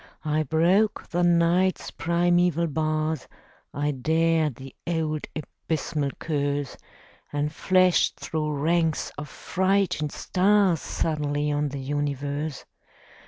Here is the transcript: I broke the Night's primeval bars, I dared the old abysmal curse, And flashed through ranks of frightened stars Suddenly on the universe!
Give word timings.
I 0.25 0.41
broke 0.41 1.09
the 1.09 1.21
Night's 1.21 1.91
primeval 1.91 2.65
bars, 2.65 3.27
I 3.71 3.91
dared 3.91 4.55
the 4.55 4.75
old 4.87 5.27
abysmal 5.35 6.09
curse, 6.17 6.75
And 7.31 7.53
flashed 7.53 8.19
through 8.19 8.51
ranks 8.57 9.11
of 9.19 9.29
frightened 9.29 10.11
stars 10.11 10.81
Suddenly 10.81 11.51
on 11.51 11.69
the 11.69 11.79
universe! 11.81 12.65